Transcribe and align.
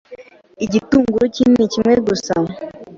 Igitunguru 0.65 1.25
kinini 1.35 1.65
kimwe 1.73 1.95
gusa 2.07 2.33